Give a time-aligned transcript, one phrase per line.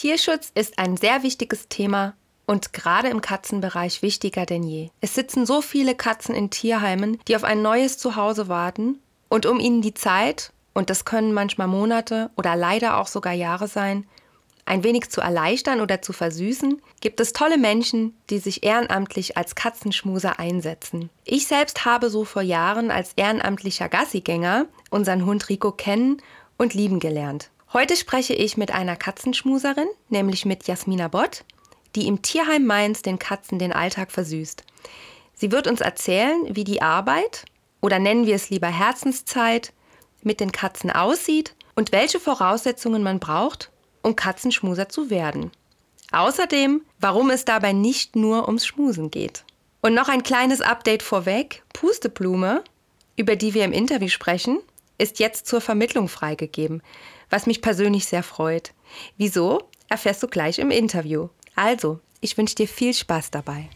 [0.00, 2.14] Tierschutz ist ein sehr wichtiges Thema
[2.46, 4.88] und gerade im Katzenbereich wichtiger denn je.
[5.02, 9.60] Es sitzen so viele Katzen in Tierheimen, die auf ein neues Zuhause warten und um
[9.60, 14.06] ihnen die Zeit, und das können manchmal Monate oder leider auch sogar Jahre sein,
[14.64, 19.54] ein wenig zu erleichtern oder zu versüßen, gibt es tolle Menschen, die sich ehrenamtlich als
[19.54, 21.10] Katzenschmuser einsetzen.
[21.26, 26.22] Ich selbst habe so vor Jahren als ehrenamtlicher Gassigänger unseren Hund Rico kennen
[26.56, 27.50] und lieben gelernt.
[27.72, 31.44] Heute spreche ich mit einer Katzenschmuserin, nämlich mit Jasmina Bott,
[31.94, 34.64] die im Tierheim Mainz den Katzen den Alltag versüßt.
[35.34, 37.44] Sie wird uns erzählen, wie die Arbeit,
[37.80, 39.72] oder nennen wir es lieber Herzenszeit,
[40.20, 43.70] mit den Katzen aussieht und welche Voraussetzungen man braucht,
[44.02, 45.52] um Katzenschmuser zu werden.
[46.10, 49.44] Außerdem, warum es dabei nicht nur ums Schmusen geht.
[49.80, 51.62] Und noch ein kleines Update vorweg.
[51.72, 52.64] Pusteblume,
[53.14, 54.58] über die wir im Interview sprechen,
[55.00, 56.82] ist jetzt zur Vermittlung freigegeben,
[57.30, 58.74] was mich persönlich sehr freut.
[59.16, 61.28] Wieso, erfährst du gleich im Interview.
[61.56, 63.70] Also, ich wünsche dir viel Spaß dabei.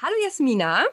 [0.00, 0.84] Hallo Jasmina.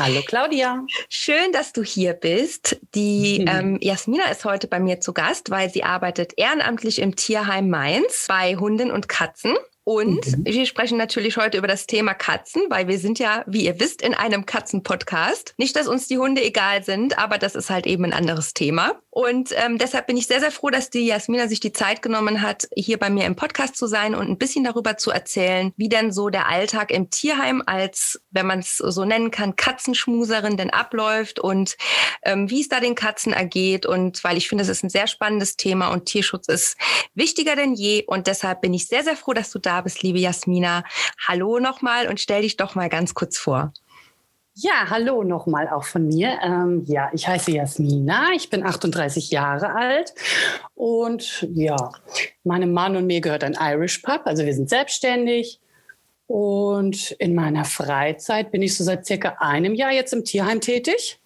[0.00, 0.86] Hallo Claudia.
[1.08, 2.78] Schön, dass du hier bist.
[2.94, 7.68] Die ähm, Jasmina ist heute bei mir zu Gast, weil sie arbeitet ehrenamtlich im Tierheim
[7.68, 9.56] Mainz bei Hunden und Katzen.
[9.88, 10.44] Und mhm.
[10.44, 14.02] wir sprechen natürlich heute über das Thema Katzen, weil wir sind ja, wie ihr wisst,
[14.02, 15.54] in einem Katzen-Podcast.
[15.56, 19.00] Nicht, dass uns die Hunde egal sind, aber das ist halt eben ein anderes Thema.
[19.08, 22.42] Und ähm, deshalb bin ich sehr, sehr froh, dass die Jasmina sich die Zeit genommen
[22.42, 25.88] hat, hier bei mir im Podcast zu sein und ein bisschen darüber zu erzählen, wie
[25.88, 30.70] denn so der Alltag im Tierheim als, wenn man es so nennen kann, Katzenschmuserin denn
[30.70, 31.78] abläuft und
[32.24, 33.86] ähm, wie es da den Katzen ergeht.
[33.86, 36.76] Und weil ich finde, es ist ein sehr spannendes Thema und Tierschutz ist
[37.14, 38.04] wichtiger denn je.
[38.06, 40.84] Und deshalb bin ich sehr, sehr froh, dass du da bist, liebe Jasmina.
[41.26, 43.72] Hallo nochmal und stell dich doch mal ganz kurz vor.
[44.60, 46.36] Ja, hallo nochmal auch von mir.
[46.42, 50.12] Ähm, ja, ich heiße Jasmina, ich bin 38 Jahre alt
[50.74, 51.76] und ja,
[52.42, 55.60] meinem Mann und mir gehört ein Irish Pub, also wir sind selbstständig.
[56.26, 61.20] Und in meiner Freizeit bin ich so seit circa einem Jahr jetzt im Tierheim tätig.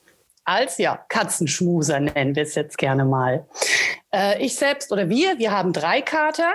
[0.45, 3.47] Als ja, Katzenschmuser nennen wir es jetzt gerne mal.
[4.13, 6.53] Äh, ich selbst oder wir, wir haben drei Kater,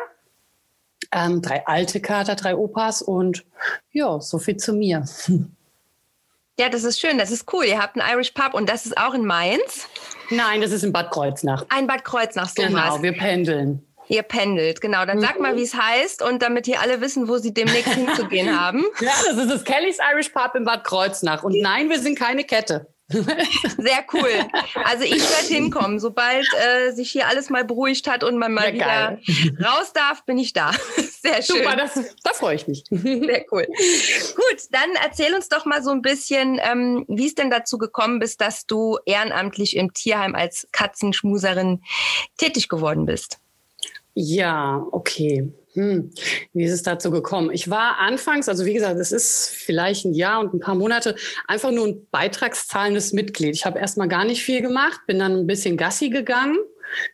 [1.11, 3.45] ähm, drei alte Kater, drei Opas und
[3.91, 5.05] ja, so viel zu mir.
[6.59, 7.65] Ja, das ist schön, das ist cool.
[7.65, 9.87] Ihr habt einen Irish Pub und das ist auch in Mainz?
[10.31, 11.65] Nein, das ist in Bad Kreuznach.
[11.69, 13.01] Ein Bad Kreuznach, so Genau, was.
[13.03, 13.83] wir pendeln.
[14.09, 15.05] Ihr pendelt, genau.
[15.05, 15.57] Dann sag mal, mhm.
[15.57, 18.85] wie es heißt und damit hier alle wissen, wo sie demnächst hinzugehen haben.
[19.01, 21.43] Ja, das ist das Kellys Irish Pub in Bad Kreuznach.
[21.43, 22.87] Und nein, wir sind keine Kette.
[23.77, 24.29] Sehr cool.
[24.83, 25.99] Also ich werde hinkommen.
[25.99, 30.25] Sobald äh, sich hier alles mal beruhigt hat und man mal ja, wieder raus darf,
[30.25, 30.71] bin ich da.
[31.21, 31.57] Sehr schön.
[31.57, 32.83] Super, das, da freue ich mich.
[32.89, 33.65] Sehr cool.
[33.65, 38.21] Gut, dann erzähl uns doch mal so ein bisschen, ähm, wie es denn dazu gekommen
[38.21, 41.81] ist, dass du ehrenamtlich im Tierheim als Katzenschmuserin
[42.37, 43.39] tätig geworden bist.
[44.15, 45.53] Ja, okay.
[45.77, 46.11] Hm,
[46.53, 47.51] wie ist es dazu gekommen?
[47.53, 51.15] Ich war anfangs, also wie gesagt, es ist vielleicht ein Jahr und ein paar Monate,
[51.47, 53.53] einfach nur ein beitragszahlendes Mitglied.
[53.53, 56.57] Ich habe erstmal gar nicht viel gemacht, bin dann ein bisschen Gassi gegangen.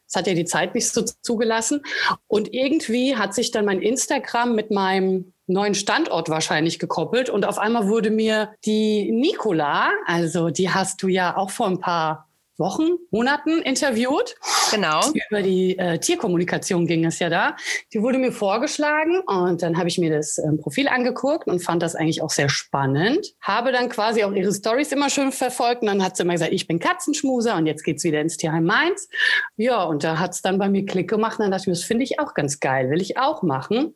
[0.07, 1.81] Das hat ja die Zeit nicht so zugelassen.
[2.27, 7.29] Und irgendwie hat sich dann mein Instagram mit meinem neuen Standort wahrscheinlich gekoppelt.
[7.29, 11.81] Und auf einmal wurde mir die Nicola, also die hast du ja auch vor ein
[11.81, 14.35] paar Wochen, Monaten interviewt.
[14.71, 15.01] Genau.
[15.29, 17.55] Über die äh, Tierkommunikation ging es ja da.
[17.93, 21.81] Die wurde mir vorgeschlagen und dann habe ich mir das ähm, Profil angeguckt und fand
[21.81, 23.33] das eigentlich auch sehr spannend.
[23.41, 26.53] Habe dann quasi auch ihre Stories immer schön verfolgt und dann hat sie immer gesagt,
[26.53, 29.09] ich bin Katzenschmuser und jetzt geht's wieder ins Tierheim Mainz.
[29.57, 32.03] Ja, und da hat's dann bei mir Klick gemacht und dann dachte ich, das finde
[32.03, 33.95] ich auch ganz geil, will ich auch machen,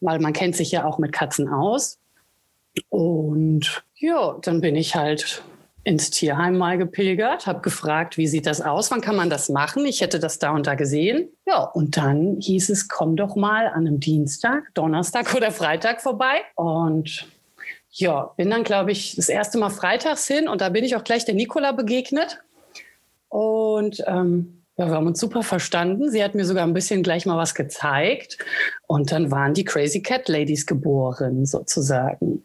[0.00, 1.98] weil man kennt sich ja auch mit Katzen aus.
[2.88, 5.42] Und ja, dann bin ich halt
[5.84, 9.84] ins Tierheim mal gepilgert, habe gefragt, wie sieht das aus, wann kann man das machen?
[9.84, 11.28] Ich hätte das da und da gesehen.
[11.46, 16.42] Ja, und dann hieß es, komm doch mal an einem Dienstag, Donnerstag oder Freitag vorbei.
[16.54, 17.26] Und
[17.90, 21.04] ja, bin dann, glaube ich, das erste Mal freitags hin und da bin ich auch
[21.04, 22.38] gleich der Nicola begegnet.
[23.28, 26.10] Und ähm, ja, wir haben uns super verstanden.
[26.10, 28.38] Sie hat mir sogar ein bisschen gleich mal was gezeigt.
[28.86, 32.42] Und dann waren die Crazy Cat Ladies geboren, sozusagen.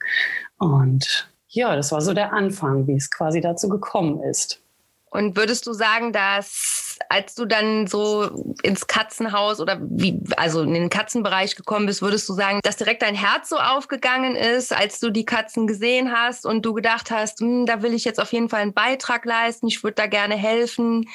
[0.57, 4.61] Und ja, das war so der Anfang, wie es quasi dazu gekommen ist.
[5.09, 10.73] Und würdest du sagen, dass als du dann so ins Katzenhaus oder wie, also in
[10.73, 14.99] den Katzenbereich gekommen bist, würdest du sagen, dass direkt dein Herz so aufgegangen ist, als
[14.99, 18.33] du die Katzen gesehen hast und du gedacht hast, hm, da will ich jetzt auf
[18.33, 21.07] jeden Fall einen Beitrag leisten, ich würde da gerne helfen,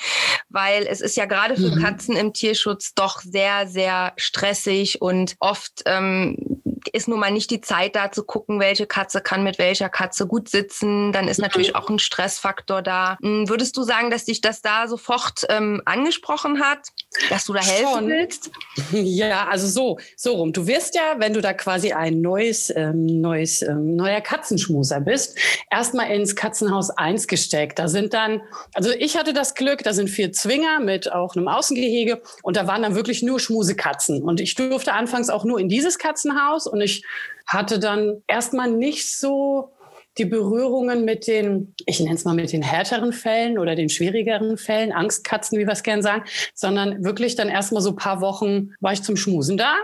[0.49, 1.83] weil es ist ja gerade für mhm.
[1.83, 6.63] Katzen im Tierschutz doch sehr, sehr stressig und oft ähm,
[6.93, 10.27] ist nun mal nicht die Zeit da zu gucken, welche Katze kann mit welcher Katze
[10.27, 11.13] gut sitzen.
[11.13, 11.45] Dann ist mhm.
[11.45, 13.17] natürlich auch ein Stressfaktor da.
[13.23, 16.89] Hm, würdest du sagen, dass dich das da sofort ähm, angesprochen hat,
[17.31, 18.09] dass du da helfen Schon.
[18.09, 18.51] willst?
[18.93, 20.53] Ja, also so, so rum.
[20.53, 25.39] Du wirst ja, wenn du da quasi ein neues, ähm, neues, ähm, neuer Katzenschmuser bist,
[25.71, 27.79] erstmal ins Katzenhaus 1 gesteckt.
[27.79, 28.43] Da sind dann,
[28.75, 32.67] also ich hatte das Glück, da sind vier Zwinger mit auch einem Außengehege und da
[32.67, 34.23] waren dann wirklich nur Schmusekatzen.
[34.23, 37.05] Und ich durfte anfangs auch nur in dieses Katzenhaus und ich
[37.47, 39.73] hatte dann erstmal nicht so
[40.19, 44.59] die Berührungen mit den, ich nenne es mal mit den härteren Fällen oder den schwierigeren
[44.59, 46.25] Fällen, Angstkatzen, wie wir es gerne sagen,
[46.55, 49.75] sondern wirklich dann erstmal so ein paar Wochen war ich zum Schmusen da,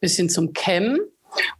[0.00, 1.00] bisschen zum Kämmen.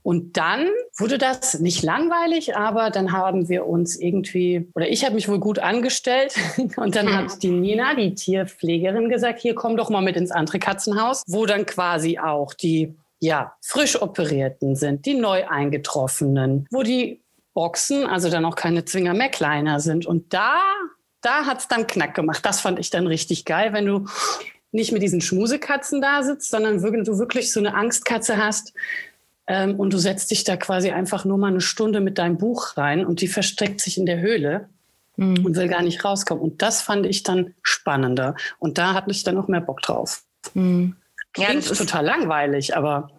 [0.02, 0.68] Und dann
[0.98, 5.40] wurde das nicht langweilig, aber dann haben wir uns irgendwie, oder ich habe mich wohl
[5.40, 6.36] gut angestellt.
[6.76, 10.60] Und dann hat die Nina, die Tierpflegerin, gesagt, hier komm doch mal mit ins andere
[10.60, 12.94] Katzenhaus, wo dann quasi auch die
[13.24, 17.22] ja, frisch operierten sind, die neu eingetroffenen, wo die
[17.54, 20.04] Boxen, also dann auch keine Zwinger mehr kleiner sind.
[20.04, 20.60] Und da,
[21.22, 22.44] da hat es dann Knack gemacht.
[22.44, 24.06] Das fand ich dann richtig geil, wenn du
[24.72, 28.74] nicht mit diesen Schmusekatzen da sitzt, sondern wenn du wirklich so eine Angstkatze hast
[29.46, 32.76] ähm, und du setzt dich da quasi einfach nur mal eine Stunde mit deinem Buch
[32.76, 34.68] rein und die versteckt sich in der Höhle
[35.16, 35.46] mhm.
[35.46, 36.42] und will gar nicht rauskommen.
[36.42, 38.34] Und das fand ich dann spannender.
[38.58, 40.24] Und da hatte ich dann noch mehr Bock drauf.
[40.52, 40.96] Mhm.
[41.34, 43.10] Klingt ja, das ist total langweilig, aber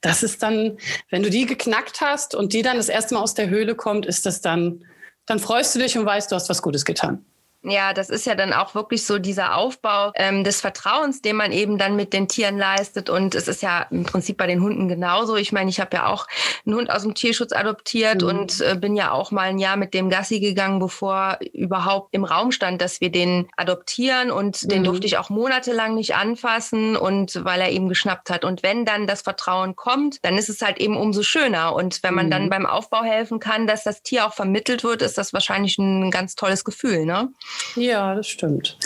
[0.00, 0.78] das ist dann,
[1.10, 4.06] wenn du die geknackt hast und die dann das erste Mal aus der Höhle kommt,
[4.06, 4.84] ist das dann,
[5.26, 7.24] dann freust du dich und weißt, du hast was Gutes getan.
[7.62, 11.52] Ja, das ist ja dann auch wirklich so dieser Aufbau ähm, des Vertrauens, den man
[11.52, 13.10] eben dann mit den Tieren leistet.
[13.10, 15.36] Und es ist ja im Prinzip bei den Hunden genauso.
[15.36, 16.26] Ich meine, ich habe ja auch
[16.64, 18.28] einen Hund aus dem Tierschutz adoptiert mhm.
[18.28, 22.24] und äh, bin ja auch mal ein Jahr mit dem Gassi gegangen, bevor überhaupt im
[22.24, 24.30] Raum stand, dass wir den adoptieren.
[24.30, 24.68] Und mhm.
[24.68, 28.46] den durfte ich auch monatelang nicht anfassen und weil er eben geschnappt hat.
[28.46, 31.74] Und wenn dann das Vertrauen kommt, dann ist es halt eben umso schöner.
[31.74, 32.30] Und wenn man mhm.
[32.30, 36.10] dann beim Aufbau helfen kann, dass das Tier auch vermittelt wird, ist das wahrscheinlich ein
[36.10, 37.28] ganz tolles Gefühl, ne?
[37.76, 38.78] Ja, das stimmt.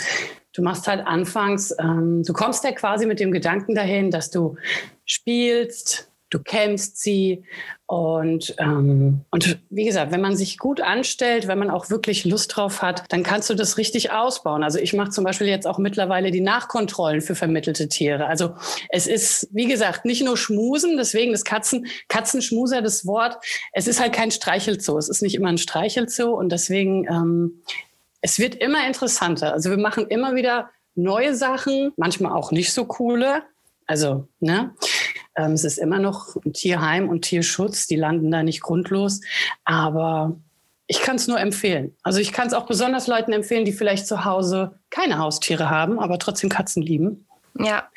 [0.53, 4.55] Du machst halt anfangs, ähm, du kommst ja quasi mit dem Gedanken dahin, dass du
[5.05, 7.43] spielst, du kämpfst sie
[7.87, 12.55] und, ähm, und wie gesagt, wenn man sich gut anstellt, wenn man auch wirklich Lust
[12.55, 14.63] drauf hat, dann kannst du das richtig ausbauen.
[14.63, 18.25] Also ich mache zum Beispiel jetzt auch mittlerweile die Nachkontrollen für vermittelte Tiere.
[18.25, 18.55] Also
[18.89, 23.37] es ist, wie gesagt, nicht nur Schmusen, deswegen das Katzen, Katzenschmuser, das Wort,
[23.71, 24.97] es ist halt kein Streichelzoo.
[24.97, 27.61] Es ist nicht immer ein Streichelzoo und deswegen ähm,
[28.25, 29.53] es wird immer interessanter.
[29.53, 33.43] Also wir machen immer wieder neue Sachen, manchmal auch nicht so coole.
[33.85, 34.73] Also, ne?
[35.37, 39.21] Ähm, es ist immer noch Tierheim und Tierschutz, die landen da nicht grundlos.
[39.63, 40.39] Aber
[40.87, 41.95] ich kann es nur empfehlen.
[42.01, 45.99] Also ich kann es auch besonders Leuten empfehlen, die vielleicht zu Hause keine Haustiere haben,
[45.99, 47.27] aber trotzdem Katzen lieben.
[47.57, 47.89] Ja,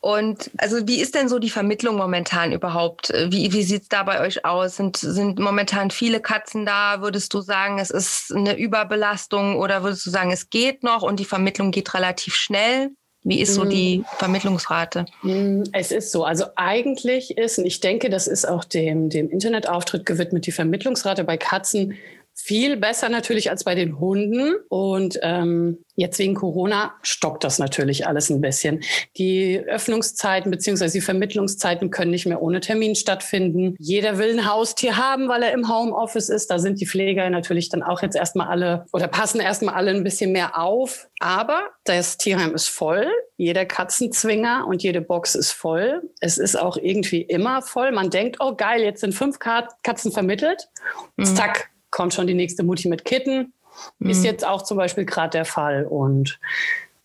[0.00, 3.10] und also wie ist denn so die Vermittlung momentan überhaupt?
[3.28, 4.76] Wie, wie sieht es da bei euch aus?
[4.76, 7.00] Sind, sind momentan viele Katzen da?
[7.00, 11.20] Würdest du sagen, es ist eine Überbelastung oder würdest du sagen, es geht noch und
[11.20, 12.90] die Vermittlung geht relativ schnell?
[13.24, 14.04] Wie ist so die mm.
[14.18, 15.04] Vermittlungsrate?
[15.22, 16.24] Mm, es ist so.
[16.24, 21.24] Also eigentlich ist, und ich denke, das ist auch dem, dem Internetauftritt gewidmet, die Vermittlungsrate
[21.24, 21.94] bei Katzen
[22.40, 24.54] viel besser natürlich als bei den Hunden.
[24.68, 28.80] Und ähm, jetzt wegen Corona stockt das natürlich alles ein bisschen.
[29.16, 33.74] Die Öffnungszeiten beziehungsweise die Vermittlungszeiten können nicht mehr ohne Termin stattfinden.
[33.78, 36.50] Jeder will ein Haustier haben, weil er im Homeoffice ist.
[36.50, 40.04] Da sind die Pfleger natürlich dann auch jetzt erstmal alle oder passen erstmal alle ein
[40.04, 41.08] bisschen mehr auf.
[41.18, 43.08] Aber das Tierheim ist voll.
[43.36, 46.02] Jeder Katzenzwinger und jede Box ist voll.
[46.20, 47.90] Es ist auch irgendwie immer voll.
[47.90, 50.68] Man denkt, oh geil, jetzt sind fünf Katzen vermittelt.
[51.16, 51.24] Mhm.
[51.24, 53.52] Zack, kommt schon die nächste Mutti mit Kitten.
[53.98, 54.10] Mhm.
[54.10, 55.84] Ist jetzt auch zum Beispiel gerade der Fall.
[55.84, 56.38] Und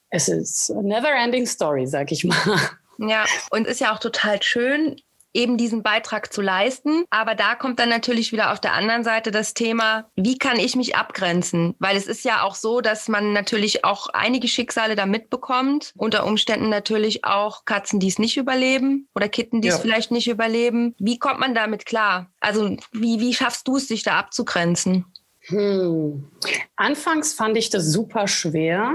[0.10, 2.60] es ist a never ending story, sag ich mal.
[2.98, 5.02] Ja, und ist ja auch total schön,
[5.34, 7.06] eben diesen Beitrag zu leisten.
[7.10, 10.76] Aber da kommt dann natürlich wieder auf der anderen Seite das Thema, wie kann ich
[10.76, 11.76] mich abgrenzen?
[11.80, 15.94] Weil es ist ja auch so, dass man natürlich auch einige Schicksale da mitbekommt.
[15.98, 19.76] Unter Umständen natürlich auch Katzen, die es nicht überleben oder Kitten, die ja.
[19.76, 20.96] es vielleicht nicht überleben.
[21.00, 22.32] Wie kommt man damit klar?
[22.40, 25.06] Also wie, wie schaffst du es, sich da abzugrenzen?
[25.48, 26.32] Hm.
[26.76, 28.94] Anfangs fand ich das super schwer.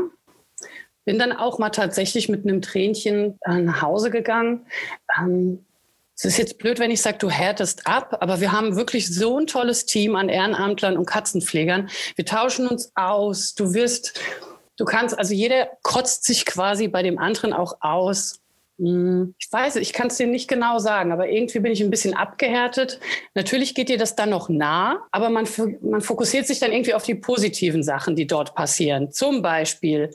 [1.05, 4.67] Bin dann auch mal tatsächlich mit einem Tränchen nach Hause gegangen.
[5.19, 5.65] Ähm,
[6.19, 9.39] es ist jetzt blöd, wenn ich sage, du härtest ab, aber wir haben wirklich so
[9.39, 11.89] ein tolles Team an Ehrenamtlern und Katzenpflegern.
[12.17, 13.55] Wir tauschen uns aus.
[13.55, 14.21] Du wirst
[14.79, 18.41] Du kannst, also jeder kotzt sich quasi bei dem anderen auch aus.
[18.79, 21.91] Hm, ich weiß, ich kann es dir nicht genau sagen, aber irgendwie bin ich ein
[21.91, 23.01] bisschen abgehärtet.
[23.35, 25.49] Natürlich geht dir das dann noch nah, aber man,
[25.83, 29.11] man fokussiert sich dann irgendwie auf die positiven Sachen, die dort passieren.
[29.11, 30.11] Zum Beispiel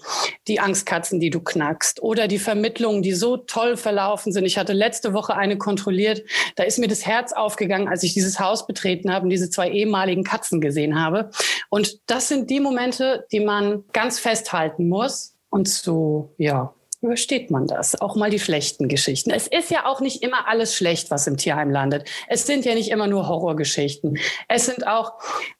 [0.47, 4.45] die Angstkatzen, die du knackst oder die Vermittlungen, die so toll verlaufen sind.
[4.45, 6.23] Ich hatte letzte Woche eine kontrolliert.
[6.55, 9.71] Da ist mir das Herz aufgegangen, als ich dieses Haus betreten habe und diese zwei
[9.71, 11.31] ehemaligen Katzen gesehen habe.
[11.69, 17.67] Und das sind die Momente, die man ganz festhalten muss und so, ja, übersteht man
[17.67, 17.99] das.
[17.99, 19.31] Auch mal die schlechten Geschichten.
[19.31, 22.09] Es ist ja auch nicht immer alles schlecht, was im Tierheim landet.
[22.27, 24.17] Es sind ja nicht immer nur Horrorgeschichten.
[24.47, 25.13] Es sind auch,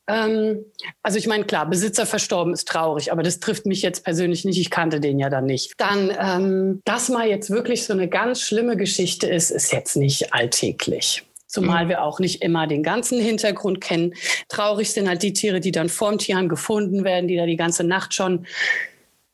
[0.07, 0.65] ähm,
[1.01, 4.59] also ich meine, klar, Besitzer verstorben ist traurig, aber das trifft mich jetzt persönlich nicht.
[4.59, 5.73] Ich kannte den ja dann nicht.
[5.77, 10.33] Dann, ähm, dass mal jetzt wirklich so eine ganz schlimme Geschichte ist, ist jetzt nicht
[10.33, 11.23] alltäglich.
[11.53, 11.89] Zumal mhm.
[11.89, 14.15] wir auch nicht immer den ganzen Hintergrund kennen.
[14.49, 17.83] Traurig sind halt die Tiere, die dann vorm Tierheim gefunden werden, die da die ganze
[17.83, 18.47] Nacht schon,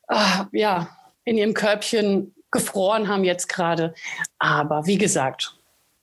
[0.06, 0.90] ah, ja,
[1.30, 3.94] in ihrem Körbchen gefroren haben jetzt gerade.
[4.40, 5.54] Aber wie gesagt,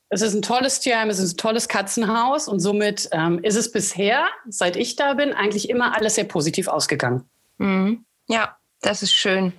[0.07, 3.69] es ist ein tolles Tierheim, es ist ein tolles Katzenhaus und somit ähm, ist es
[3.69, 7.25] bisher, seit ich da bin, eigentlich immer alles sehr positiv ausgegangen.
[7.57, 8.05] Mhm.
[8.29, 9.51] Ja, das ist schön.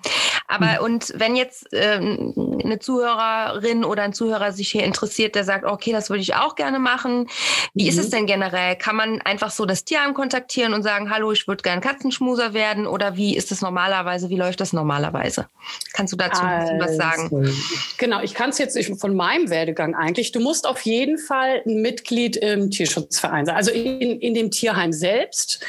[0.48, 0.84] Aber mhm.
[0.84, 2.32] und wenn jetzt ähm,
[2.64, 6.54] eine Zuhörerin oder ein Zuhörer sich hier interessiert, der sagt, okay, das würde ich auch
[6.54, 7.28] gerne machen.
[7.74, 7.88] Wie mhm.
[7.90, 8.10] ist es mhm.
[8.12, 8.76] denn generell?
[8.76, 12.86] Kann man einfach so das Tierheim kontaktieren und sagen, hallo, ich würde gerne Katzenschmuser werden?
[12.86, 14.30] Oder wie ist das normalerweise?
[14.30, 15.46] Wie läuft das normalerweise?
[15.92, 17.54] Kannst du dazu also, was sagen?
[17.98, 20.32] Genau, ich kann es jetzt von meinem Werdegang eigentlich.
[20.32, 24.94] Du musst auf jeden Fall ein Mitglied im Tierschutzverein sein, also in, in dem Tierheim
[24.94, 25.60] selbst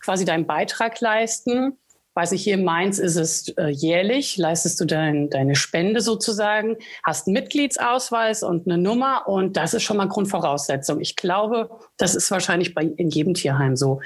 [0.00, 1.76] quasi deinen Beitrag leisten
[2.18, 6.76] weiß nicht, hier in Mainz ist es äh, jährlich, leistest du dein, deine Spende sozusagen,
[7.04, 11.00] hast einen Mitgliedsausweis und eine Nummer und das ist schon mal Grundvoraussetzung.
[11.00, 14.00] Ich glaube, das ist wahrscheinlich bei, in jedem Tierheim so.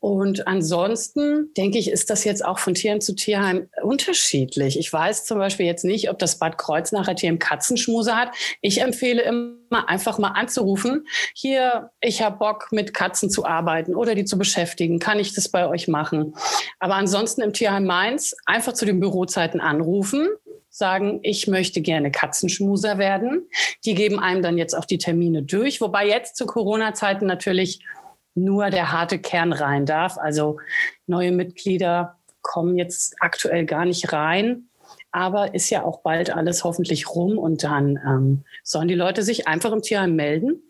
[0.00, 4.76] Und ansonsten denke ich, ist das jetzt auch von Tierheim zu Tierheim unterschiedlich.
[4.76, 8.30] Ich weiß zum Beispiel jetzt nicht, ob das Bad Kreuznacher Tier im Katzenschmuse hat.
[8.60, 11.06] Ich empfehle immer einfach mal anzurufen.
[11.32, 14.98] Hier, ich habe Bock, mit Katzen zu arbeiten oder die zu beschäftigen.
[14.98, 16.34] Kann ich das bei euch machen?
[16.80, 20.28] Aber ansonsten im Tierheim Mainz einfach zu den Bürozeiten anrufen
[20.72, 23.46] sagen, ich möchte gerne Katzenschmuser werden.
[23.84, 27.84] Die geben einem dann jetzt auch die Termine durch, wobei jetzt zu Corona-Zeiten natürlich
[28.34, 30.16] nur der harte Kern rein darf.
[30.16, 30.58] Also
[31.06, 34.68] neue Mitglieder kommen jetzt aktuell gar nicht rein.
[35.10, 39.46] Aber ist ja auch bald alles hoffentlich rum und dann ähm, sollen die Leute sich
[39.46, 40.62] einfach im Tierheim melden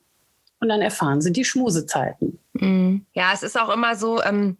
[0.58, 2.40] und dann erfahren sie die Schmusezeiten.
[2.54, 3.06] Mhm.
[3.14, 4.58] Ja, es ist auch immer so, ähm,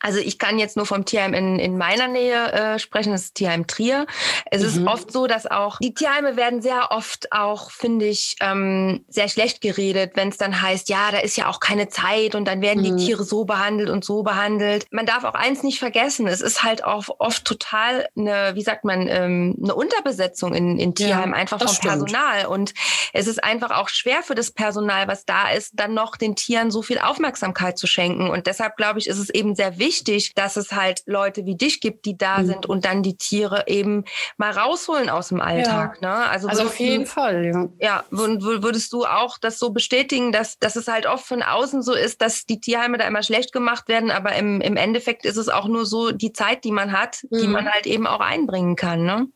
[0.00, 3.34] also ich kann jetzt nur vom Tierheim in, in meiner Nähe äh, sprechen, das ist
[3.34, 4.06] Tierheim Trier.
[4.50, 4.68] Es mhm.
[4.68, 9.28] ist oft so, dass auch die Tierheime werden sehr oft auch, finde ich, ähm, sehr
[9.28, 12.60] schlecht geredet, wenn es dann heißt, ja, da ist ja auch keine Zeit und dann
[12.60, 12.96] werden mhm.
[12.96, 14.86] die Tiere so behandelt und so behandelt.
[14.90, 18.84] Man darf auch eins nicht vergessen, es ist halt auch oft total eine, wie sagt
[18.84, 21.88] man, ähm, eine Unterbesetzung in, in Tierheim, ja, einfach vom stimmt.
[21.88, 22.46] Personal.
[22.46, 22.72] Und
[23.12, 26.70] es ist einfach auch schwer für das Personal, was da ist, dann noch den Tieren
[26.70, 28.30] so viel Aufmerksamkeit zu schenken.
[28.30, 31.56] Und deshalb, glaube ich, ist es eben sehr wichtig, wichtig, dass es halt Leute wie
[31.56, 32.46] dich gibt, die da mhm.
[32.46, 34.04] sind und dann die Tiere eben
[34.36, 35.98] mal rausholen aus dem Alltag.
[36.02, 36.08] Ja.
[36.08, 36.28] Ne?
[36.28, 37.44] Also, also auf jeden du, Fall.
[37.46, 37.68] Ja.
[37.78, 41.94] ja, würdest du auch das so bestätigen, dass, dass es halt oft von außen so
[41.94, 45.48] ist, dass die Tierheime da immer schlecht gemacht werden, aber im, im Endeffekt ist es
[45.48, 47.38] auch nur so die Zeit, die man hat, mhm.
[47.38, 49.04] die man halt eben auch einbringen kann.
[49.04, 49.26] Ne?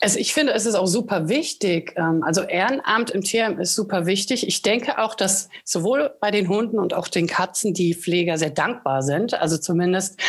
[0.00, 1.94] Also ich finde, es ist auch super wichtig.
[1.96, 4.46] Ähm, also Ehrenamt im Tierheim ist super wichtig.
[4.46, 8.50] Ich denke auch, dass sowohl bei den Hunden und auch den Katzen die Pfleger sehr
[8.50, 9.34] dankbar sind.
[9.34, 10.20] Also zumindest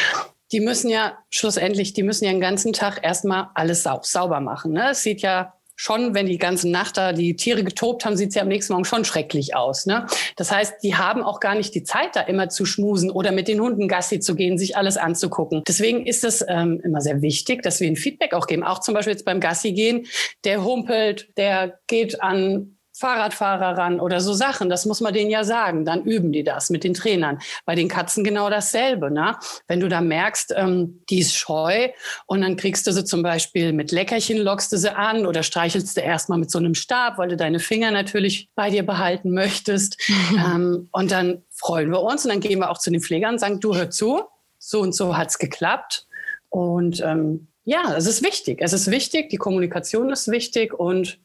[0.52, 4.74] die müssen ja schlussendlich, die müssen ja den ganzen Tag erstmal alles sauber machen.
[4.74, 4.90] Ne?
[4.92, 8.42] Es sieht ja schon, wenn die ganze Nacht da die Tiere getobt haben, sieht ja
[8.42, 9.86] am nächsten Morgen schon schrecklich aus.
[9.86, 10.08] Ne?
[10.36, 13.48] Das heißt, die haben auch gar nicht die Zeit, da immer zu schmusen oder mit
[13.48, 15.64] den Hunden Gassi zu gehen, sich alles anzugucken.
[15.66, 18.64] Deswegen ist es ähm, immer sehr wichtig, dass wir ein Feedback auch geben.
[18.64, 20.06] Auch zum Beispiel jetzt beim Gassi gehen,
[20.44, 24.70] der humpelt, der geht an Fahrradfahrer ran oder so Sachen.
[24.70, 25.86] Das muss man denen ja sagen.
[25.86, 27.40] Dann üben die das mit den Trainern.
[27.66, 29.10] Bei den Katzen genau dasselbe.
[29.10, 29.38] Ne?
[29.68, 31.90] Wenn du da merkst, ähm, die ist scheu
[32.26, 35.98] und dann kriegst du sie zum Beispiel mit Leckerchen, lockst du sie an oder streichelst
[35.98, 39.98] du erstmal mit so einem Stab, weil du deine Finger natürlich bei dir behalten möchtest.
[40.34, 43.40] ähm, und dann freuen wir uns und dann gehen wir auch zu den Pflegern und
[43.40, 44.24] sagen, du hör zu,
[44.58, 46.06] so und so hat's geklappt.
[46.50, 48.60] Und ähm, ja, es ist wichtig.
[48.62, 51.20] Es ist wichtig, die Kommunikation ist wichtig und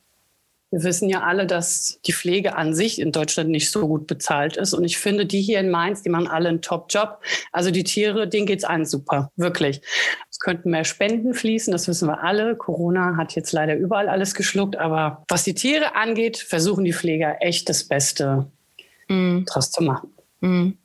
[0.75, 4.57] wir wissen ja alle, dass die Pflege an sich in Deutschland nicht so gut bezahlt
[4.57, 4.75] ist.
[4.75, 7.21] Und ich finde, die hier in Mainz, die machen alle einen Top-Job.
[7.53, 9.81] Also die Tiere, denen geht's allen super, wirklich.
[10.31, 12.57] Es könnten mehr Spenden fließen, das wissen wir alle.
[12.57, 14.77] Corona hat jetzt leider überall alles geschluckt.
[14.77, 18.47] Aber was die Tiere angeht, versuchen die Pfleger echt das Beste
[19.09, 19.45] mhm.
[19.47, 20.14] draus zu machen.
[20.41, 20.79] Mhm.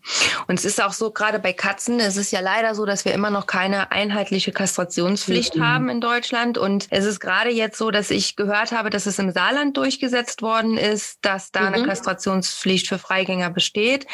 [0.48, 3.14] Und es ist auch so, gerade bei Katzen, es ist ja leider so, dass wir
[3.14, 5.68] immer noch keine einheitliche Kastrationspflicht mhm.
[5.68, 6.58] haben in Deutschland.
[6.58, 10.42] Und es ist gerade jetzt so, dass ich gehört habe, dass es im Saarland durchgesetzt
[10.42, 11.74] worden ist, dass da mhm.
[11.74, 14.08] eine Kastrationspflicht für Freigänger besteht.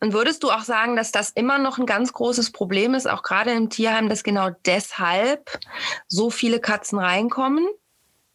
[0.00, 3.22] Und würdest du auch sagen, dass das immer noch ein ganz großes Problem ist, auch
[3.22, 5.58] gerade im Tierheim, dass genau deshalb
[6.06, 7.66] so viele Katzen reinkommen?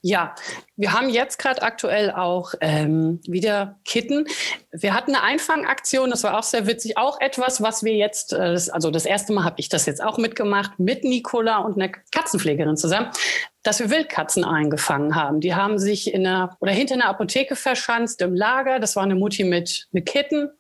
[0.01, 0.36] Ja,
[0.75, 4.25] wir haben jetzt gerade aktuell auch ähm, wieder Kitten.
[4.72, 6.98] Wir hatten eine Einfangaktion, das war auch sehr witzig.
[6.98, 10.04] Auch etwas, was wir jetzt, äh, das, also das erste Mal habe ich das jetzt
[10.04, 13.10] auch mitgemacht, mit Nicola und einer Katzenpflegerin zusammen,
[13.63, 15.42] dass wir Wildkatzen eingefangen haben.
[15.42, 18.80] Die haben sich in einer oder hinter einer Apotheke verschanzt im Lager.
[18.80, 20.51] Das war eine Mutti mit, mit Kitten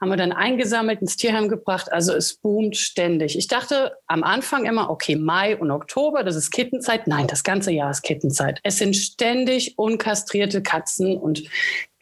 [0.00, 1.92] haben wir dann eingesammelt, ins Tierheim gebracht.
[1.92, 3.36] Also es boomt ständig.
[3.36, 7.06] Ich dachte am Anfang immer, okay, Mai und Oktober, das ist Kittenzeit.
[7.06, 8.60] Nein, das ganze Jahr ist Kittenzeit.
[8.62, 11.42] Es sind ständig unkastrierte Katzen und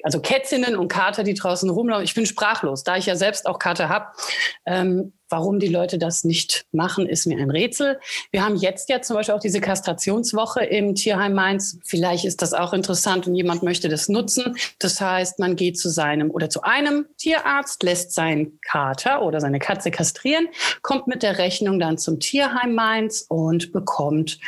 [0.04, 2.04] also Kätzinnen und Kater, die draußen rumlaufen.
[2.04, 4.06] Ich bin sprachlos, da ich ja selbst auch Kater habe.
[4.64, 7.98] Ähm, warum die Leute das nicht machen, ist mir ein Rätsel.
[8.30, 11.78] Wir haben jetzt ja zum Beispiel auch diese Kastrationswoche im Tierheim Mainz.
[11.84, 14.56] Vielleicht ist das auch interessant und jemand möchte das nutzen.
[14.78, 19.58] Das heißt, man geht zu seinem oder zu einem Tierarzt, lässt seinen Kater oder seine
[19.58, 20.48] Katze kastrieren,
[20.82, 24.38] kommt mit der Rechnung dann zum Tierheim Mainz und bekommt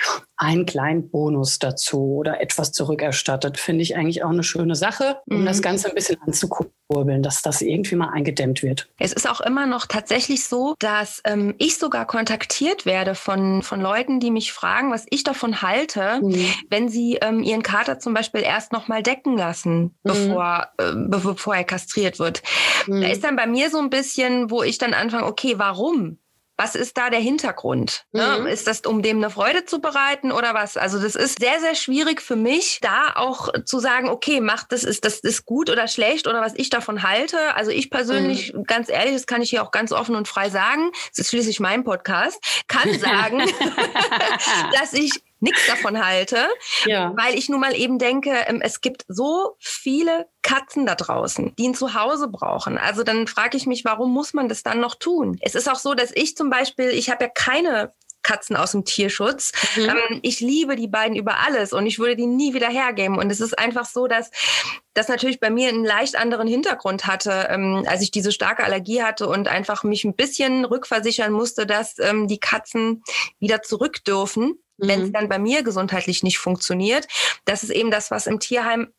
[0.41, 3.59] einen kleinen Bonus dazu oder etwas zurückerstattet.
[3.59, 5.47] Finde ich eigentlich auch eine schöne Sache, um mhm.
[5.47, 8.89] das Ganze ein bisschen anzukurbeln, dass das irgendwie mal eingedämmt wird.
[8.99, 13.81] Es ist auch immer noch tatsächlich so, dass ähm, ich sogar kontaktiert werde von, von
[13.81, 16.47] Leuten, die mich fragen, was ich davon halte, mhm.
[16.69, 19.93] wenn sie ähm, ihren Kater zum Beispiel erst noch mal decken lassen, mhm.
[20.03, 22.43] bevor, äh, bevor er kastriert wird.
[22.87, 23.03] Da mhm.
[23.03, 26.19] ist dann bei mir so ein bisschen, wo ich dann anfange, okay, warum?
[26.61, 28.05] Was ist da der Hintergrund?
[28.13, 28.37] Ne?
[28.39, 28.47] Mhm.
[28.47, 30.77] Ist das, um dem eine Freude zu bereiten oder was?
[30.77, 34.85] Also das ist sehr, sehr schwierig für mich, da auch zu sagen, okay, macht das,
[34.85, 37.39] ist das ist gut oder schlecht oder was ich davon halte.
[37.55, 38.65] Also ich persönlich, mhm.
[38.65, 41.61] ganz ehrlich, das kann ich hier auch ganz offen und frei sagen, das ist schließlich
[41.61, 42.39] mein Podcast,
[42.69, 43.39] kann sagen,
[44.79, 46.49] dass ich nichts davon halte,
[46.87, 47.13] ja.
[47.17, 51.69] weil ich nun mal eben denke, ähm, es gibt so viele Katzen da draußen, die
[51.69, 52.79] ein Zuhause brauchen.
[52.79, 55.39] Also dann frage ich mich, warum muss man das dann noch tun?
[55.41, 57.93] Es ist auch so, dass ich zum Beispiel, ich habe ja keine
[58.23, 59.53] Katzen aus dem Tierschutz.
[59.77, 59.89] Mhm.
[59.89, 63.19] Ähm, ich liebe die beiden über alles und ich würde die nie wieder hergeben.
[63.19, 64.31] Und es ist einfach so, dass
[64.95, 69.03] das natürlich bei mir einen leicht anderen Hintergrund hatte, ähm, als ich diese starke Allergie
[69.03, 73.03] hatte und einfach mich ein bisschen rückversichern musste, dass ähm, die Katzen
[73.39, 75.13] wieder zurück dürfen wenn es mhm.
[75.13, 77.07] dann bei mir gesundheitlich nicht funktioniert.
[77.45, 78.93] Das ist eben das, was im Tierheim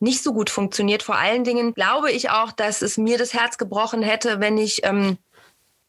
[0.00, 1.02] nicht so gut funktioniert.
[1.02, 4.84] Vor allen Dingen glaube ich auch, dass es mir das Herz gebrochen hätte, wenn ich
[4.84, 5.18] ähm,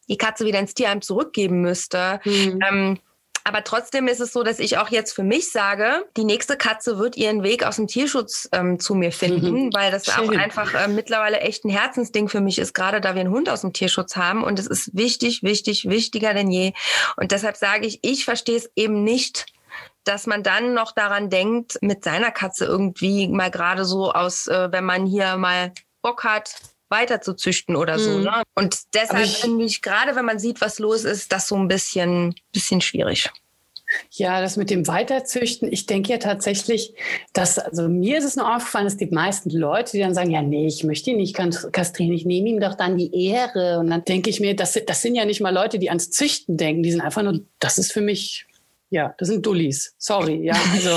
[0.07, 2.19] die Katze wieder ins Tierheim zurückgeben müsste.
[2.25, 2.59] Mhm.
[2.67, 2.99] Ähm,
[3.49, 6.99] aber trotzdem ist es so, dass ich auch jetzt für mich sage, die nächste Katze
[6.99, 9.73] wird ihren Weg aus dem Tierschutz ähm, zu mir finden, mhm.
[9.73, 10.29] weil das Schön.
[10.29, 13.49] auch einfach äh, mittlerweile echt ein Herzensding für mich ist, gerade da wir einen Hund
[13.49, 14.43] aus dem Tierschutz haben.
[14.43, 16.73] Und es ist wichtig, wichtig, wichtiger denn je.
[17.17, 19.47] Und deshalb sage ich, ich verstehe es eben nicht,
[20.03, 24.71] dass man dann noch daran denkt, mit seiner Katze irgendwie mal gerade so aus, äh,
[24.71, 26.53] wenn man hier mal Bock hat,
[26.89, 28.17] weiter zu züchten oder so.
[28.17, 28.23] Mhm.
[28.23, 28.43] Ne?
[28.56, 32.36] Und deshalb finde ich, gerade wenn man sieht, was los ist, das so ein bisschen,
[32.52, 33.30] bisschen schwierig.
[34.12, 36.93] Ja, das mit dem Weiterzüchten, ich denke ja tatsächlich,
[37.34, 40.43] dass, also mir ist es nur aufgefallen, dass die meisten Leute, die dann sagen, ja,
[40.43, 41.36] nee, ich möchte ihn nicht
[41.71, 43.80] kastrieren, ich nehme ihm doch dann die Ehre.
[43.80, 46.56] Und dann denke ich mir, das, das sind ja nicht mal Leute, die ans Züchten
[46.56, 48.45] denken, die sind einfach nur, das ist für mich
[48.89, 49.93] ja, das sind Dullis.
[49.97, 50.43] Sorry.
[50.43, 50.89] Ja, also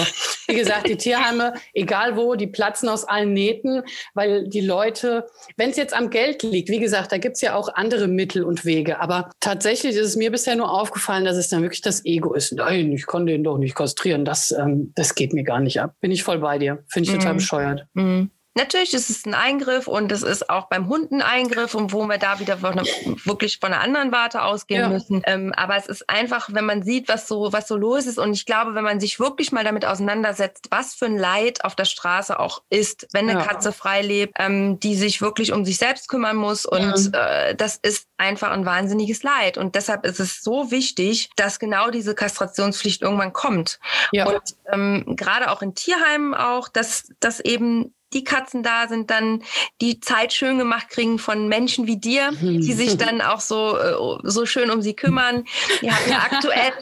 [0.47, 3.83] wie gesagt, die Tierheime, egal wo, die platzen aus allen Nähten,
[4.15, 5.27] weil die Leute,
[5.57, 8.65] wenn es jetzt am Geld liegt, wie gesagt, da gibt's ja auch andere Mittel und
[8.65, 9.01] Wege.
[9.01, 12.53] Aber tatsächlich ist es mir bisher nur aufgefallen, dass es dann wirklich das Ego ist.
[12.53, 14.25] Nein, ich kann den doch nicht kastrieren.
[14.25, 15.95] Das, ähm, das geht mir gar nicht ab.
[16.01, 16.83] Bin ich voll bei dir.
[16.89, 17.37] Finde ich total mhm.
[17.39, 17.87] bescheuert.
[17.95, 18.31] Mhm.
[18.55, 22.05] Natürlich ist es ein Eingriff und es ist auch beim Hund ein Eingriff und wo
[22.05, 22.89] wir da wieder von eine,
[23.25, 24.89] wirklich von einer anderen Warte ausgehen ja.
[24.91, 25.23] müssen.
[25.25, 28.35] Ähm, aber es ist einfach, wenn man sieht, was so, was so los ist und
[28.35, 31.87] ich glaube, wenn man sich wirklich mal damit auseinandersetzt, was für ein Leid auf der
[31.87, 33.47] Straße auch ist, wenn eine ja.
[33.47, 37.49] Katze frei lebt, ähm, die sich wirklich um sich selbst kümmern muss und ja.
[37.49, 41.91] äh, das ist einfach ein wahnsinniges Leid und deshalb ist es so wichtig, dass genau
[41.91, 43.81] diese Kastrationspflicht irgendwann kommt.
[44.13, 49.43] Und ähm, gerade auch in Tierheimen auch, dass, dass eben die Katzen da sind, dann
[49.81, 54.19] die Zeit schön gemacht kriegen von Menschen wie dir, die sich dann auch so, äh,
[54.23, 55.45] so schön um sie kümmern.
[55.81, 56.73] Wir haben ja aktuell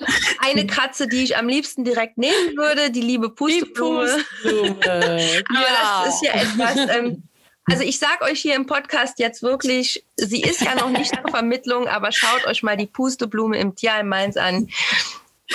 [0.40, 4.06] eine Katze, die ich am liebsten direkt nehmen würde, die liebe Pusteblume.
[4.44, 4.76] Die Pusteblume.
[4.84, 5.08] Aber
[5.54, 6.04] ja.
[6.04, 7.22] das ist ja etwas, ähm,
[7.66, 11.30] also ich sage euch hier im Podcast jetzt wirklich, sie ist ja noch nicht zur
[11.30, 14.68] Vermittlung, aber schaut euch mal die Pusteblume im Tierheim Mainz an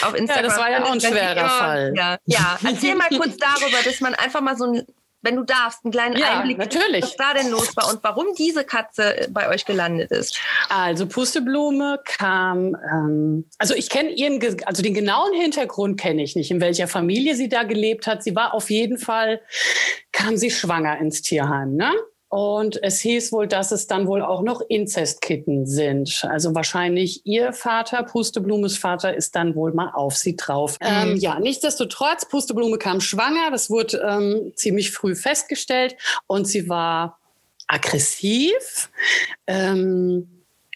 [0.01, 0.43] auf Instagram.
[0.43, 1.93] Ja, das war ja auch ein schwerer immer, Fall.
[1.95, 4.85] Ja, ja, erzähl mal kurz darüber, dass man einfach mal so ein
[5.25, 6.57] wenn du darfst, einen kleinen ja, Einblick.
[6.57, 7.03] Natürlich.
[7.03, 10.39] Was da denn los war und warum diese Katze bei euch gelandet ist?
[10.69, 16.51] Also Pusteblume kam, ähm, also ich kenne ihren, also den genauen Hintergrund kenne ich nicht,
[16.51, 18.23] in welcher Familie sie da gelebt hat.
[18.23, 19.41] Sie war auf jeden Fall,
[20.11, 21.91] kam sie schwanger ins Tierheim, ne?
[22.35, 26.25] Und es hieß wohl, dass es dann wohl auch noch Inzestkitten sind.
[26.29, 30.77] Also wahrscheinlich ihr Vater, Pusteblumes Vater, ist dann wohl mal auf sie drauf.
[30.81, 30.87] Mhm.
[31.11, 33.51] Ähm, ja, nichtsdestotrotz, Pusteblume kam schwanger.
[33.51, 35.95] Das wurde ähm, ziemlich früh festgestellt.
[36.27, 37.19] Und sie war
[37.67, 38.89] aggressiv.
[39.47, 40.34] Ähm,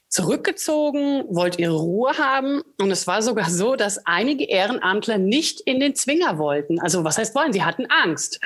[0.10, 2.62] zurückgezogen, wollte ihre Ruhe haben.
[2.80, 6.80] Und es war sogar so, dass einige Ehrenamtler nicht in den Zwinger wollten.
[6.80, 7.54] Also was heißt wollen?
[7.54, 8.40] Sie hatten Angst.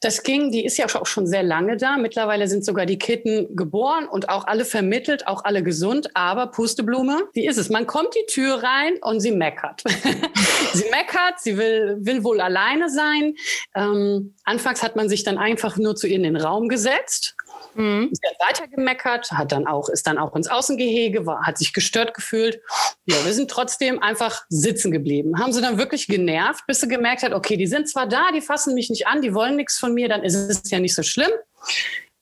[0.00, 1.96] Das ging, die ist ja auch schon sehr lange da.
[1.96, 6.10] Mittlerweile sind sogar die Kitten geboren und auch alle vermittelt, auch alle gesund.
[6.14, 7.70] Aber Pusteblume, wie ist es?
[7.70, 9.84] Man kommt die Tür rein und sie meckert.
[10.72, 13.36] sie meckert, sie will, will wohl alleine sein.
[13.76, 17.36] Ähm, anfangs hat man sich dann einfach nur zu ihr in den Raum gesetzt
[17.74, 18.10] Mhm.
[18.12, 21.72] Sie hat weiter gemeckert, hat dann auch, ist dann auch ins Außengehege, war, hat sich
[21.72, 22.60] gestört gefühlt.
[23.04, 25.38] Ja, wir sind trotzdem einfach sitzen geblieben.
[25.38, 28.40] Haben sie dann wirklich genervt, bis sie gemerkt hat, okay, die sind zwar da, die
[28.40, 31.02] fassen mich nicht an, die wollen nichts von mir, dann ist es ja nicht so
[31.02, 31.30] schlimm.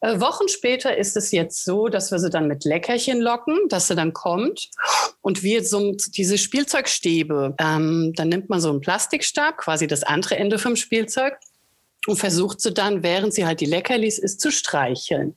[0.00, 3.86] Äh, Wochen später ist es jetzt so, dass wir sie dann mit Leckerchen locken, dass
[3.86, 4.68] sie dann kommt
[5.22, 10.36] und wir so diese Spielzeugstäbe, ähm, dann nimmt man so einen Plastikstab, quasi das andere
[10.36, 11.38] Ende vom Spielzeug
[12.06, 15.36] und versucht sie dann, während sie halt die Leckerlis isst, zu streicheln.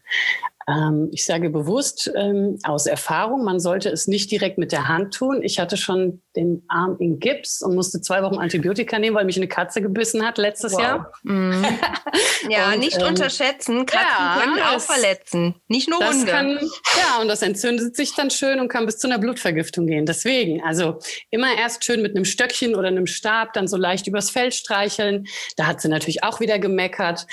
[0.70, 5.14] Ähm, ich sage bewusst ähm, aus Erfahrung, man sollte es nicht direkt mit der Hand
[5.14, 5.42] tun.
[5.42, 9.38] Ich hatte schon den Arm in Gips und musste zwei Wochen Antibiotika nehmen, weil mich
[9.38, 10.82] eine Katze gebissen hat letztes wow.
[10.82, 11.14] Jahr.
[11.24, 11.66] Mhm.
[12.50, 13.86] ja, und, nicht ähm, unterschätzen.
[13.86, 16.30] Katzen ja, können auch verletzen, nicht nur Hunde.
[16.30, 20.06] Kann, ja, und das entzündet sich dann schön und kann bis zu einer Blutvergiftung gehen.
[20.06, 21.00] Deswegen, also
[21.30, 25.28] immer erst schön mit einem Stöckchen oder einem Stab dann so leicht übers Fell streicheln.
[25.56, 27.26] Da hat sie natürlich auch wieder gemeckert.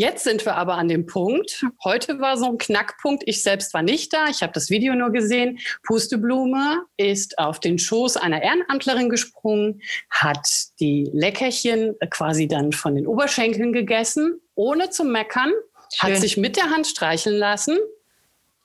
[0.00, 1.62] Jetzt sind wir aber an dem Punkt.
[1.84, 3.22] Heute war so ein Knackpunkt.
[3.26, 4.28] Ich selbst war nicht da.
[4.30, 5.58] Ich habe das Video nur gesehen.
[5.82, 10.48] Pusteblume ist auf den Schoß einer Ehrenamtlerin gesprungen, hat
[10.80, 15.52] die Leckerchen quasi dann von den Oberschenkeln gegessen, ohne zu meckern,
[15.92, 16.14] Schön.
[16.14, 17.76] hat sich mit der Hand streicheln lassen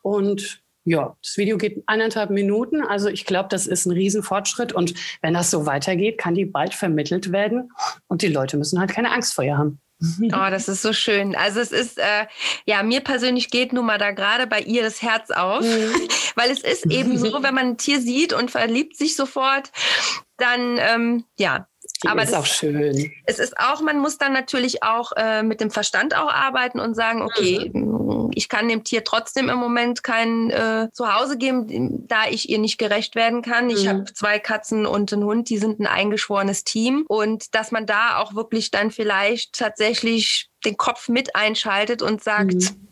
[0.03, 2.81] und ja, das Video geht eineinhalb Minuten.
[2.81, 4.71] Also ich glaube, das ist ein Riesenfortschritt.
[4.71, 7.71] Und wenn das so weitergeht, kann die bald vermittelt werden.
[8.07, 9.81] Und die Leute müssen halt keine Angst vor ihr haben.
[10.33, 11.35] Oh, das ist so schön.
[11.35, 12.27] Also es ist, äh,
[12.65, 15.93] ja, mir persönlich geht nun mal da gerade bei ihr das Herz auf, mhm.
[16.35, 19.71] weil es ist eben so, wenn man ein Tier sieht und verliebt sich sofort,
[20.37, 21.67] dann, ähm, ja,
[22.05, 23.11] die aber ist das, auch schön.
[23.25, 26.95] Es ist auch, man muss dann natürlich auch äh, mit dem Verstand auch arbeiten und
[26.95, 28.31] sagen, okay, mhm.
[28.35, 32.77] ich kann dem Tier trotzdem im Moment kein äh, Zuhause geben, da ich ihr nicht
[32.77, 33.69] gerecht werden kann.
[33.69, 33.89] Ich mhm.
[33.89, 37.05] habe zwei Katzen und einen Hund, die sind ein eingeschworenes Team.
[37.07, 42.53] Und dass man da auch wirklich dann vielleicht tatsächlich den Kopf mit einschaltet und sagt,
[42.53, 42.85] mhm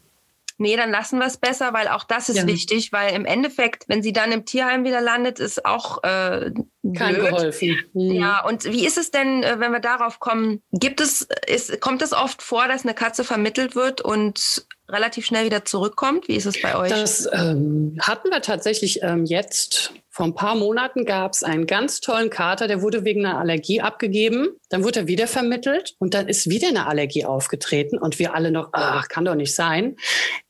[0.63, 2.47] nee, dann lassen wir es besser, weil auch das ist ja.
[2.47, 6.52] wichtig, weil im Endeffekt, wenn sie dann im Tierheim wieder landet, ist auch äh,
[6.95, 7.78] kein geholfen.
[7.93, 8.12] Mhm.
[8.13, 10.63] Ja, und wie ist es denn, äh, wenn wir darauf kommen?
[10.71, 15.45] Gibt es, ist, kommt es oft vor, dass eine Katze vermittelt wird und relativ schnell
[15.45, 16.27] wieder zurückkommt?
[16.27, 16.89] Wie ist es bei euch?
[16.89, 19.93] Das ähm, hatten wir tatsächlich ähm, jetzt.
[20.10, 23.82] Vor ein paar Monaten gab es einen ganz tollen Kater, der wurde wegen einer Allergie
[23.82, 24.49] abgegeben.
[24.69, 28.51] Dann wurde er wieder vermittelt und dann ist wieder eine Allergie aufgetreten und wir alle
[28.51, 29.95] noch, ach, kann doch nicht sein.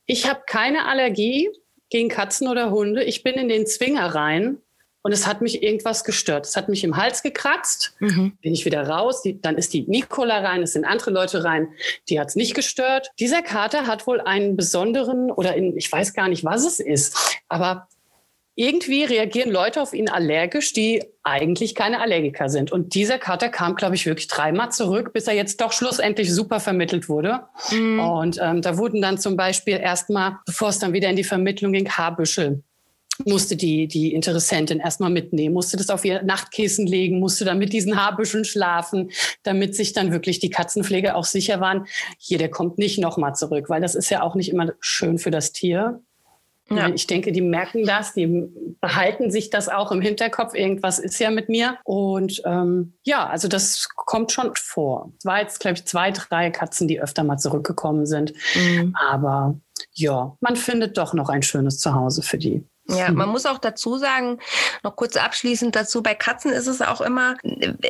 [0.04, 1.48] Ich habe keine Allergie
[1.88, 3.04] gegen Katzen oder Hunde.
[3.04, 4.58] Ich bin in den Zwinger rein
[5.04, 6.46] und es hat mich irgendwas gestört.
[6.46, 7.94] Es hat mich im Hals gekratzt.
[8.00, 8.38] Mhm.
[8.40, 9.20] Bin ich wieder raus.
[9.20, 11.68] Die, dann ist die Nicola rein, es sind andere Leute rein.
[12.08, 13.10] Die hat es nicht gestört.
[13.20, 17.38] Dieser Kater hat wohl einen besonderen oder in, ich weiß gar nicht, was es ist,
[17.50, 17.86] aber
[18.56, 22.72] irgendwie reagieren Leute auf ihn allergisch, die eigentlich keine Allergiker sind.
[22.72, 26.60] Und dieser Kater kam, glaube ich, wirklich dreimal zurück, bis er jetzt doch schlussendlich super
[26.60, 27.40] vermittelt wurde.
[27.70, 28.00] Mhm.
[28.00, 31.72] Und ähm, da wurden dann zum Beispiel erstmal, bevor es dann wieder in die Vermittlung
[31.72, 32.62] ging, Haarbüschel
[33.24, 37.72] musste die, die Interessentin erstmal mitnehmen, musste das auf ihr Nachtkissen legen, musste dann mit
[37.72, 39.10] diesen Haarbüscheln schlafen,
[39.42, 41.86] damit sich dann wirklich die Katzenpfleger auch sicher waren,
[42.18, 45.30] hier, der kommt nicht nochmal zurück, weil das ist ja auch nicht immer schön für
[45.30, 46.00] das Tier.
[46.70, 46.88] Ja.
[46.88, 48.48] Ich denke, die merken das, die
[48.80, 50.54] behalten sich das auch im Hinterkopf.
[50.54, 51.76] Irgendwas ist ja mit mir.
[51.84, 55.12] Und ähm, ja, also das kommt schon vor.
[55.18, 58.32] Es war jetzt, glaube ich, zwei, drei Katzen, die öfter mal zurückgekommen sind.
[58.54, 58.96] Mhm.
[58.98, 59.58] Aber
[59.92, 62.64] ja, man findet doch noch ein schönes Zuhause für die.
[62.86, 64.38] Ja, man muss auch dazu sagen,
[64.82, 67.36] noch kurz abschließend dazu, bei Katzen ist es auch immer,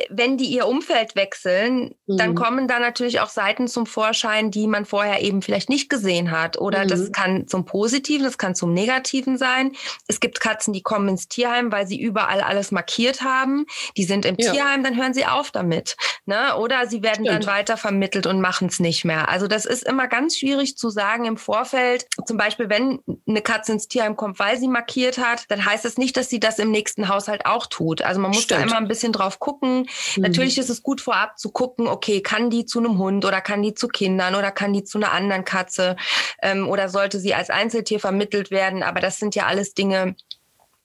[0.09, 2.17] wenn die ihr Umfeld wechseln, mhm.
[2.17, 6.31] dann kommen da natürlich auch Seiten zum Vorschein, die man vorher eben vielleicht nicht gesehen
[6.31, 6.57] hat.
[6.57, 6.87] Oder mhm.
[6.87, 9.73] das kann zum Positiven, das kann zum Negativen sein.
[10.07, 13.65] Es gibt Katzen, die kommen ins Tierheim, weil sie überall alles markiert haben.
[13.97, 14.53] Die sind im ja.
[14.53, 15.97] Tierheim, dann hören sie auf damit.
[16.25, 16.55] Ne?
[16.55, 17.45] Oder sie werden Stimmt.
[17.45, 19.27] dann weiter vermittelt und machen es nicht mehr.
[19.27, 22.07] Also das ist immer ganz schwierig zu sagen im Vorfeld.
[22.25, 25.83] Zum Beispiel, wenn eine Katze ins Tierheim kommt, weil sie markiert markiert hat, dann heißt
[25.83, 28.03] das nicht, dass sie das im nächsten Haushalt auch tut.
[28.03, 28.61] Also man muss Stimmt.
[28.61, 29.87] da immer ein bisschen drauf gucken.
[30.15, 30.21] Mhm.
[30.21, 33.63] Natürlich ist es gut vorab zu gucken, okay, kann die zu einem Hund oder kann
[33.63, 35.95] die zu Kindern oder kann die zu einer anderen Katze
[36.41, 38.83] ähm, oder sollte sie als Einzeltier vermittelt werden.
[38.83, 40.15] Aber das sind ja alles Dinge,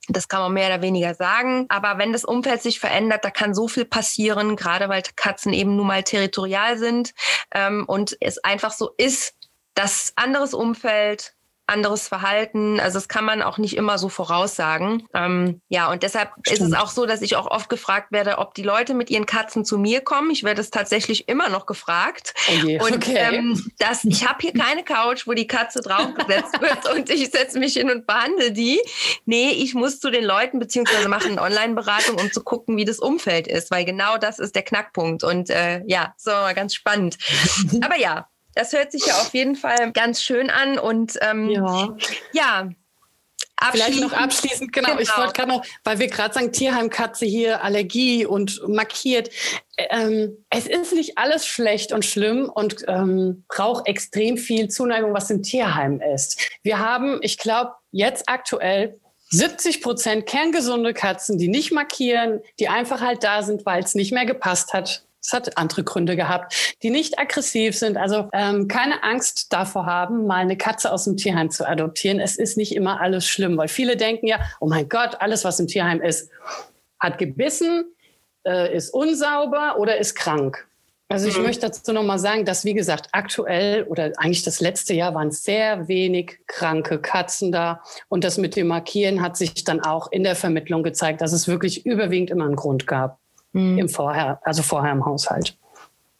[0.09, 1.67] das kann man mehr oder weniger sagen.
[1.69, 5.77] Aber wenn das Umfeld sich verändert, da kann so viel passieren, gerade weil Katzen eben
[5.77, 7.13] nun mal territorial sind
[7.55, 9.35] ähm, und es einfach so ist,
[9.75, 11.35] dass anderes Umfeld,
[11.71, 12.81] anderes Verhalten.
[12.81, 15.07] Also das kann man auch nicht immer so voraussagen.
[15.15, 16.61] Ähm, ja, und deshalb Stimmt.
[16.61, 19.27] ist es auch so, dass ich auch oft gefragt werde, ob die Leute mit ihren
[19.27, 20.31] Katzen zu mir kommen.
[20.31, 22.35] Ich werde es tatsächlich immer noch gefragt.
[22.49, 23.35] Oh je, und okay.
[23.35, 27.59] ähm, das, ich habe hier keine Couch, wo die Katze draufgesetzt wird und ich setze
[27.59, 28.81] mich hin und behandle die.
[29.25, 32.99] Nee, ich muss zu den Leuten beziehungsweise mache eine Online-Beratung, um zu gucken, wie das
[32.99, 35.25] Umfeld ist, weil genau das ist der Knackpunkt.
[35.25, 37.19] Und äh, ja, so ganz spannend.
[37.83, 41.97] Aber ja, das hört sich ja auf jeden Fall ganz schön an und ähm, ja.
[42.33, 42.69] ja.
[43.73, 44.89] Vielleicht noch abschließend, genau.
[44.89, 45.01] genau.
[45.01, 49.29] Ich wollte gerade noch, weil wir gerade sagen, Tierheimkatze hier, Allergie und markiert.
[49.77, 55.29] Ähm, es ist nicht alles schlecht und schlimm und ähm, braucht extrem viel Zuneigung, was
[55.29, 56.41] im Tierheim ist.
[56.63, 63.03] Wir haben, ich glaube, jetzt aktuell 70 Prozent kerngesunde Katzen, die nicht markieren, die einfach
[63.03, 66.91] halt da sind, weil es nicht mehr gepasst hat es hat andere Gründe gehabt, die
[66.91, 67.97] nicht aggressiv sind.
[67.97, 72.21] Also ähm, keine Angst davor haben, mal eine Katze aus dem Tierheim zu adoptieren.
[72.21, 75.61] Es ist nicht immer alles schlimm, weil viele denken ja, oh mein Gott, alles, was
[75.61, 76.31] im Tierheim ist,
[76.99, 77.85] hat gebissen,
[78.47, 80.67] äh, ist unsauber oder ist krank.
[81.09, 81.43] Also ich mhm.
[81.43, 85.89] möchte dazu nochmal sagen, dass, wie gesagt, aktuell oder eigentlich das letzte Jahr waren sehr
[85.89, 87.83] wenig kranke Katzen da.
[88.09, 91.49] Und das mit dem Markieren hat sich dann auch in der Vermittlung gezeigt, dass es
[91.49, 93.19] wirklich überwiegend immer einen Grund gab
[93.53, 93.79] mhm.
[93.79, 95.57] im Vorher, also vorher im Haushalt.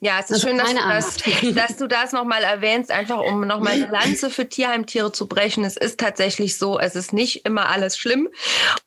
[0.03, 3.47] Ja, es ist also schön, dass du, das, dass du das nochmal erwähnst, einfach um
[3.47, 5.63] nochmal eine Lanze für Tierheimtiere zu brechen.
[5.63, 8.31] Es ist tatsächlich so, es ist nicht immer alles schlimm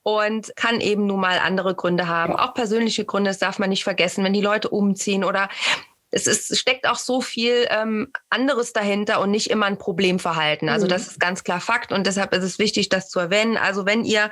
[0.01, 2.36] und kann eben nun mal andere Gründe haben.
[2.36, 5.49] Auch persönliche Gründe, das darf man nicht vergessen, wenn die Leute umziehen oder
[6.13, 10.69] es ist, steckt auch so viel ähm, anderes dahinter und nicht immer ein Problemverhalten.
[10.69, 10.89] Also mhm.
[10.89, 13.58] das ist ganz klar Fakt und deshalb ist es wichtig, das zu erwähnen.
[13.58, 14.30] Also wenn ihr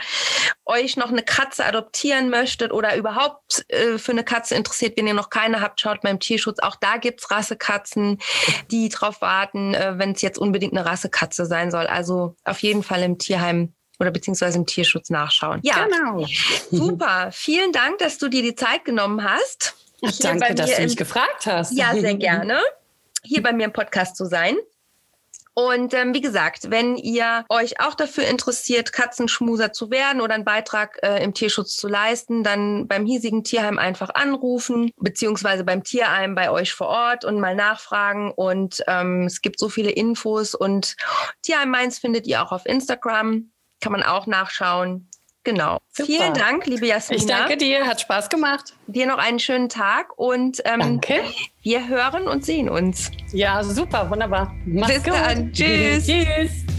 [0.65, 5.15] euch noch eine Katze adoptieren möchtet oder überhaupt äh, für eine Katze interessiert, wenn ihr
[5.15, 6.59] noch keine habt, schaut beim Tierschutz.
[6.59, 8.19] Auch da gibt's Rassekatzen,
[8.69, 11.87] die drauf warten, äh, wenn es jetzt unbedingt eine Rassekatze sein soll.
[11.87, 15.61] Also auf jeden Fall im Tierheim oder beziehungsweise im Tierschutz nachschauen.
[15.63, 16.25] Ja, genau.
[16.71, 17.29] Super.
[17.31, 19.75] Vielen Dank, dass du dir die Zeit genommen hast.
[20.01, 21.73] Danke, dass du mich im, gefragt hast.
[21.73, 22.59] Ja, sehr gerne.
[23.23, 24.57] Hier bei mir im Podcast zu sein.
[25.53, 30.45] Und ähm, wie gesagt, wenn ihr euch auch dafür interessiert, Katzenschmuser zu werden oder einen
[30.45, 36.35] Beitrag äh, im Tierschutz zu leisten, dann beim hiesigen Tierheim einfach anrufen, beziehungsweise beim Tierheim
[36.35, 38.31] bei euch vor Ort und mal nachfragen.
[38.31, 40.95] Und ähm, es gibt so viele Infos und
[41.41, 43.51] Tierheim Mainz findet ihr auch auf Instagram.
[43.81, 45.10] Kann man auch nachschauen.
[45.43, 45.79] Genau.
[45.91, 46.05] Super.
[46.05, 47.19] Vielen Dank, liebe Jasmina.
[47.21, 48.73] Ich danke dir, hat Spaß gemacht.
[48.87, 51.23] Dir noch einen schönen Tag und ähm, danke.
[51.63, 53.11] wir hören und sehen uns.
[53.31, 54.53] Ja, super, wunderbar.
[54.65, 55.13] Mach's Bis gut.
[55.13, 55.51] dann.
[55.51, 56.05] Tschüss.
[56.07, 56.70] Tschüss.